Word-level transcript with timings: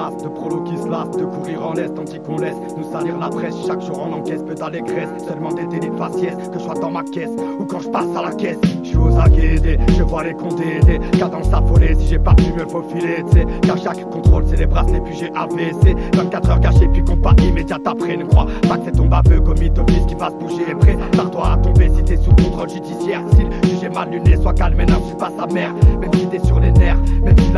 lasse 0.00 1.16
de 1.16 1.24
courir 1.24 1.66
en 1.66 1.72
l'est, 1.72 1.94
tandis 1.94 2.18
qu'on 2.20 2.38
laisse 2.38 2.56
nous 2.76 2.90
salir 2.90 3.18
la 3.18 3.28
presse. 3.28 3.54
Chaque 3.66 3.82
jour 3.82 4.02
en 4.02 4.12
encaisse 4.12 4.42
peu 4.42 4.54
d'allégresse, 4.54 5.08
seulement 5.26 5.52
des 5.52 5.60
faciès, 5.96 6.34
que 6.48 6.58
je 6.58 6.64
sois 6.64 6.74
dans 6.74 6.90
ma 6.90 7.02
caisse 7.02 7.30
ou 7.58 7.64
quand 7.64 7.80
je 7.80 7.88
passe 7.88 8.06
à 8.16 8.22
la 8.22 8.32
caisse. 8.32 8.58
Je 8.82 8.88
suis 8.88 8.96
aux 8.96 9.16
aguets, 9.18 9.78
je 9.96 10.02
vois 10.02 10.24
les 10.24 10.34
compter, 10.34 10.80
des 10.86 10.98
cadences 11.18 11.52
affolées. 11.52 11.94
Si 11.98 12.06
j'ai 12.08 12.18
pas 12.18 12.34
pu 12.34 12.52
me 12.52 12.66
faufiler, 12.66 13.22
tu 13.30 13.38
sais, 13.38 13.46
qu'à 13.62 13.76
chaque 13.76 14.08
contrôle, 14.10 14.44
c'est 14.48 14.56
les 14.56 14.66
bracelets, 14.66 15.00
puis 15.00 15.14
j'ai 15.16 15.30
AVC. 15.34 15.96
24 16.14 16.50
heures 16.50 16.60
gâchées, 16.60 16.88
puis 16.88 17.04
compas 17.04 17.34
immédiat 17.42 17.78
après. 17.84 18.16
Ne 18.16 18.24
crois 18.24 18.46
pas 18.68 18.78
que 18.78 18.86
c'est 18.86 18.92
ton 18.92 19.06
baveux 19.06 19.40
commis 19.40 19.70
qui 20.08 20.14
va 20.14 20.30
se 20.30 20.34
bouger. 20.34 20.74
Prêt, 20.80 20.96
par-toi 21.16 21.52
à 21.52 21.56
tomber 21.58 21.90
si 21.94 22.02
t'es 22.02 22.16
sous 22.16 22.30
contrôle 22.30 22.70
judiciaire. 22.70 23.22
Si 23.32 23.70
jugé 23.70 23.88
mal 23.88 24.10
luné, 24.10 24.36
sois 24.36 24.54
calme 24.54 24.80
et 24.80 24.86
n'insulte 24.86 25.18
pas 25.18 25.30
sa 25.38 25.46
mère. 25.46 25.74
Même 26.00 26.12
si 26.14 26.26
t'es 26.26 26.40
sur 26.40 26.58
les 26.60 26.72
nerfs, 26.72 26.98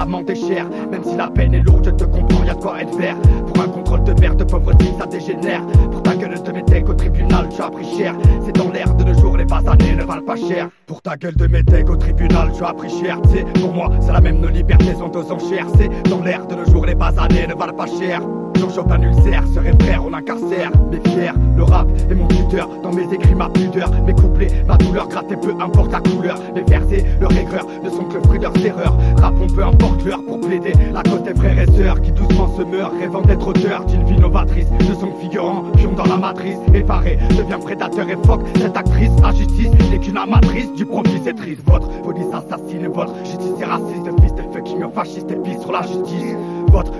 même 0.06 1.04
si 1.04 1.16
la 1.16 1.28
peine 1.28 1.54
est 1.54 1.60
lourde, 1.60 1.84
je 1.84 1.90
te 1.90 2.04
comprends, 2.04 2.44
y'a 2.44 2.54
de 2.54 2.60
quoi 2.60 2.80
être 2.80 2.96
vert. 2.96 3.16
Pour 3.46 3.62
un 3.62 3.68
contrôle 3.68 4.04
de 4.04 4.12
merde, 4.20 4.38
de 4.38 4.44
pauvreté, 4.44 4.86
ça 4.98 5.06
dégénère. 5.06 5.64
Pour 5.90 6.02
ta 6.02 6.14
gueule 6.14 6.42
de 6.42 6.52
métèque 6.52 6.88
au 6.88 6.94
tribunal, 6.94 7.48
tu 7.54 7.62
as 7.62 7.70
pris 7.70 7.86
cher. 7.96 8.14
C'est 8.44 8.54
dans 8.54 8.70
l'air 8.70 8.94
de 8.94 9.04
nos 9.04 9.14
jours, 9.14 9.36
les 9.36 9.44
basanés 9.44 9.94
ne 9.96 10.04
valent 10.04 10.24
pas 10.24 10.36
cher. 10.36 10.68
Pour 10.86 11.02
ta 11.02 11.16
gueule 11.16 11.36
de 11.36 11.46
métèque 11.46 11.88
au 11.88 11.96
tribunal, 11.96 12.50
tu 12.56 12.64
as 12.64 12.72
pris 12.72 12.90
cher. 12.90 13.20
C'est 13.32 13.44
pour 13.60 13.72
moi, 13.72 13.90
c'est 14.00 14.12
la 14.12 14.20
même, 14.20 14.40
nos 14.40 14.48
libertés 14.48 14.94
sont 14.94 15.16
aux 15.16 15.32
enchères. 15.32 15.66
C'est 15.76 15.90
dans 16.08 16.22
l'air 16.22 16.46
de 16.46 16.54
nos 16.54 16.64
jours, 16.64 16.86
les 16.86 16.94
basanés 16.94 17.46
ne 17.46 17.54
valent 17.54 17.74
pas 17.74 17.86
cher. 17.86 18.22
Jean 18.62 18.70
Chopin 18.70 19.02
ulcère, 19.02 19.42
serait 19.52 19.74
frère, 19.80 20.04
on 20.06 20.12
incarcère. 20.12 20.70
Mais 20.88 21.00
fier, 21.10 21.34
le 21.56 21.64
rap 21.64 21.88
est 22.08 22.14
mon 22.14 22.28
tuteur. 22.28 22.68
Dans 22.84 22.92
mes 22.92 23.12
écrits, 23.12 23.34
ma 23.34 23.48
pudeur. 23.48 23.90
Mes 24.06 24.12
couplets, 24.12 24.52
ma 24.68 24.76
douleur, 24.76 25.08
gratter 25.08 25.34
peu 25.34 25.52
importe 25.60 25.90
la 25.90 25.98
couleur. 25.98 26.38
Mes 26.54 26.62
versets, 26.62 27.04
leur 27.20 27.32
aigreur, 27.32 27.66
ne 27.82 27.90
sont 27.90 28.04
que 28.04 28.14
le 28.14 28.22
fruit 28.22 28.38
de 28.38 28.44
leurs 28.44 28.64
erreurs. 28.64 28.96
Rappons 29.20 29.48
peu 29.48 29.64
importe 29.64 30.04
l'heure 30.04 30.24
pour 30.24 30.40
plaider 30.40 30.74
la 30.92 31.02
cause 31.02 31.24
des 31.24 31.34
frères 31.34 31.58
et 31.58 31.66
sœurs 31.72 32.00
qui 32.02 32.12
doucement 32.12 32.56
se 32.56 32.62
meurent, 32.62 32.92
rêvant 33.00 33.22
d'être 33.22 33.48
auteur 33.48 33.84
d'une 33.86 34.04
vie 34.04 34.20
novatrice. 34.20 34.70
De 34.70 34.94
son 34.94 35.12
figurant, 35.20 35.64
pion 35.76 35.94
dans 35.94 36.06
la 36.06 36.16
matrice. 36.16 36.58
Effaré, 36.72 37.18
devient 37.30 37.58
prédateur 37.60 38.08
et 38.08 38.18
phoque. 38.24 38.42
Cette 38.60 38.76
actrice, 38.76 39.10
injustice, 39.24 39.72
n'est 39.90 39.98
qu'une 39.98 40.18
amatrice 40.18 40.72
du 40.74 40.86
profit, 40.86 41.20
c'est 41.24 41.34
triste. 41.34 41.62
Votre 41.66 41.88
police 42.02 42.32
assassine, 42.32 42.86
votre 42.86 43.12
justice 43.24 43.60
est 43.60 43.64
raciste. 43.64 44.20
Fils 44.20 44.34
de 44.34 44.42
fucking 44.52 44.84
fasciste 44.94 45.32
et 45.32 45.36
pisse 45.36 45.60
sur 45.60 45.72
la 45.72 45.82
justice. 45.82 46.36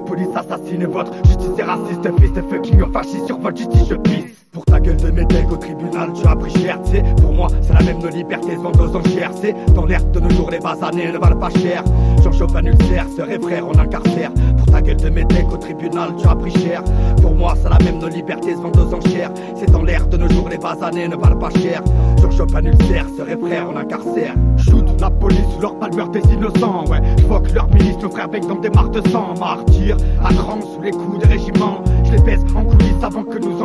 Police 0.07 0.29
assassine, 0.37 0.85
votre 0.85 1.15
justice 1.25 1.59
est 1.59 1.63
raciste. 1.63 2.21
Fils 2.21 2.33
de 2.33 2.43
fucking 2.43 2.93
fasciste 2.93 3.27
sur 3.27 3.39
votre 3.39 3.57
justice, 3.57 3.89
je 3.89 3.95
pisse. 3.95 4.62
Gueule 4.83 4.97
de 4.97 5.11
métèque 5.11 5.51
au 5.53 5.57
tribunal, 5.57 6.11
tu 6.13 6.27
as 6.27 6.35
pris 6.35 6.51
cher, 6.61 6.79
c'est 6.85 7.03
Pour 7.23 7.33
moi, 7.33 7.47
c'est 7.61 7.73
la 7.73 7.83
même, 7.83 8.05
libertés 8.09 8.57
sont 8.57 8.81
aux 8.81 8.97
enchères, 8.97 9.31
c'est 9.41 9.55
Dans 9.75 9.85
l'air 9.85 10.05
de 10.05 10.19
nos 10.19 10.31
jours, 10.31 10.51
les 10.51 10.59
basanés 10.59 11.13
ne 11.13 11.19
valent 11.19 11.37
pas 11.37 11.51
cher. 11.51 11.85
Jean 12.23 12.33
Chopin 12.33 12.65
ulcère, 12.65 13.07
serait 13.17 13.39
frère, 13.39 13.65
on 13.69 13.79
incarcère. 13.79 14.33
Pour 14.57 14.67
ta 14.67 14.83
gueule 14.83 14.97
de 14.97 15.09
métèque 15.09 15.53
au 15.53 15.57
tribunal, 15.57 16.11
tu 16.19 16.27
as 16.27 16.35
pris 16.35 16.51
cher. 16.51 16.83
Pour 17.21 17.35
moi, 17.35 17.55
c'est 17.63 17.69
la 17.69 17.79
même, 17.79 18.01
nos 18.01 18.09
libertés 18.09 18.55
sont 18.55 18.73
aux 18.77 18.95
enchères. 18.95 19.31
C'est 19.55 19.71
dans 19.71 19.83
l'air 19.83 20.07
de 20.09 20.17
nos 20.17 20.29
jours, 20.29 20.49
les 20.49 20.59
basanés 20.59 21.07
ne 21.07 21.17
valent 21.17 21.39
pas 21.39 21.51
cher. 21.51 21.83
Jean 22.21 22.31
Chopin 22.31 22.65
ulcère, 22.65 23.07
serait 23.17 23.37
frère, 23.37 23.69
on 23.73 23.77
incarcère. 23.77 24.35
Shoot 24.57 24.93
la 25.03 25.11
police 25.11 25.41
leur 25.61 25.77
palmeur 25.79 26.09
des 26.11 26.23
innocents, 26.33 26.85
ouais. 26.87 27.01
Fuck 27.29 27.53
leur 27.53 27.69
ministre, 27.69 28.03
nos 28.03 28.11
frères 28.11 28.29
bec 28.29 28.47
dans 28.47 28.55
des 28.55 28.71
marques 28.71 28.95
de 28.95 29.09
sang. 29.09 29.35
Martyr, 29.39 29.97
à 30.25 30.33
cran 30.33 30.61
sous 30.61 30.81
les 30.81 30.93
coups 30.93 31.19
des 31.19 31.27
régiments. 31.27 31.83
Je 32.05 32.13
les 32.13 32.23
baisse 32.23 32.41
en 32.55 32.65
coulisses 32.65 33.03
avant 33.03 33.25
que 33.25 33.39
nous 33.39 33.62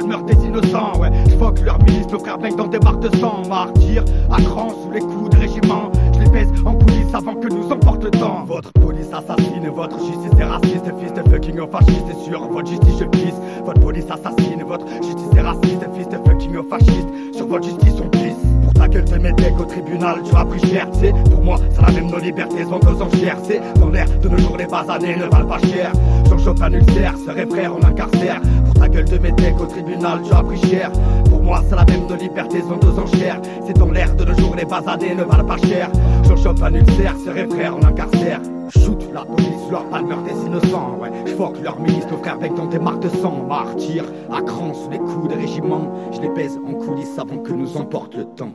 police 0.00 0.06
sous 0.06 0.06
leur 0.06 0.06
balle 0.06 0.06
meurt 0.06 0.26
des 0.26 0.46
innocents, 0.46 1.00
ouais. 1.00 1.10
J'foque 1.28 1.60
leur 1.60 1.78
milice, 1.82 2.08
nos 2.10 2.18
frères 2.18 2.38
baignent 2.38 2.56
dans 2.56 2.66
des 2.66 2.78
marques 2.78 3.00
de 3.00 3.16
sang. 3.16 3.42
Martyr, 3.48 4.04
à 4.30 4.40
cran 4.40 4.68
sous 4.70 4.90
les 4.90 5.00
coups 5.00 5.30
de 5.30 5.36
régiment. 5.36 5.90
Je 6.14 6.20
les 6.20 6.30
baisse 6.30 6.48
en 6.64 6.74
coulisses 6.74 7.14
avant 7.14 7.34
que 7.34 7.48
nous 7.48 7.70
emporte 7.70 8.04
le 8.04 8.10
temps. 8.10 8.44
Votre 8.46 8.72
police 8.72 9.12
assassine, 9.12 9.68
votre 9.74 9.98
justice 9.98 10.38
est 10.38 10.44
raciste, 10.44 10.84
fils 11.00 11.12
de 11.12 11.28
fucking 11.30 11.60
fasciste, 11.70 12.06
et 12.10 12.24
sur 12.24 12.46
votre 12.48 12.68
justice 12.68 12.98
je 12.98 13.04
pisse. 13.04 13.40
Votre 13.64 13.80
police 13.80 14.10
assassine, 14.10 14.62
votre 14.66 14.86
justice 15.02 15.36
est 15.36 15.40
raciste, 15.40 15.86
fils 15.94 16.08
de 16.08 16.16
fucking 16.16 16.68
fasciste, 16.68 17.34
sur 17.34 17.46
votre 17.46 17.64
justice 17.64 17.94
on 18.02 18.08
pisse. 18.08 18.20
Pour 18.64 18.74
ta 18.74 18.88
gueule 18.88 19.04
de 19.04 19.16
métèque 19.16 19.58
au 19.58 19.64
tribunal, 19.64 20.22
tu 20.24 20.34
as 20.36 20.44
pris 20.44 20.60
cher, 20.68 20.88
c'est 20.92 21.12
Pour 21.30 21.42
moi, 21.42 21.58
c'est 21.70 21.82
la 21.82 21.92
même, 21.92 22.10
nos 22.10 22.18
libertés 22.18 22.64
sont 22.64 22.80
aux 22.86 23.02
enchères, 23.02 23.38
c'est 23.42 23.60
Dans 23.78 23.88
l'air 23.88 24.06
de 24.22 24.28
nos 24.28 24.38
jours, 24.38 24.56
les 24.56 24.66
basanés 24.66 25.16
ne 25.16 25.24
valent 25.24 25.46
pas 25.46 25.58
cher. 25.58 25.92
Jean 26.28 26.38
Chopin 26.38 26.72
ulcère, 26.72 27.14
serait 27.26 27.46
frère, 27.46 27.72
on 27.74 27.84
incarcère. 27.84 28.40
Ta 28.80 28.88
gueule 28.88 29.04
de 29.04 29.18
métèque 29.18 29.60
au 29.60 29.66
tribunal, 29.66 30.22
tu 30.24 30.32
as 30.32 30.42
pris 30.42 30.58
cher. 30.62 30.90
Pour 31.28 31.42
moi, 31.42 31.62
c'est 31.68 31.76
la 31.76 31.84
même, 31.84 32.06
nos 32.08 32.16
libertés 32.16 32.62
sont 32.62 32.80
aux 32.82 32.98
enchères. 32.98 33.38
C'est 33.66 33.76
dans 33.76 33.90
l'air 33.90 34.14
de 34.16 34.24
nos 34.24 34.34
jours, 34.38 34.56
les 34.56 34.64
basanés 34.64 35.14
ne 35.14 35.22
valent 35.22 35.44
pas 35.44 35.58
cher. 35.58 35.90
Jean 36.24 36.36
Chopin 36.36 36.72
ulcère, 36.72 37.14
serait 37.22 37.46
frère, 37.46 37.76
on 37.76 37.84
incarcère. 37.84 38.40
Shoot 38.70 39.06
la 39.12 39.26
police, 39.26 39.70
leur 39.70 39.84
balle 39.90 40.06
meurt 40.06 40.24
des 40.24 40.46
innocents, 40.46 40.96
ouais. 40.98 41.10
J'foque 41.26 41.60
leur 41.62 41.78
milice, 41.78 42.06
nos 42.10 42.16
frères 42.16 42.38
bec 42.38 42.54
dans 42.54 42.66
des 42.66 42.78
marques 42.78 43.02
de 43.02 43.10
sang. 43.10 43.44
Martyr, 43.46 44.04
à 44.32 44.40
cran 44.40 44.72
sous 44.72 44.88
les 44.88 44.98
coups 44.98 45.28
des 45.28 45.34
régiments. 45.34 45.92
Je 46.12 46.22
les 46.22 46.30
baise 46.30 46.58
en 46.66 46.72
coulisses 46.72 47.18
avant 47.18 47.36
que 47.36 47.52
nous 47.52 47.76
emporte 47.76 48.14
le 48.14 48.24
temps. 48.24 48.54